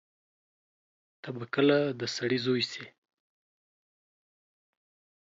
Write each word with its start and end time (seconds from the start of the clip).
ته 1.21 1.29
به 1.37 1.45
کله 1.55 1.77
د 1.99 2.01
سړی 2.15 2.37
زوی 2.45 2.63
سې. 2.71 2.85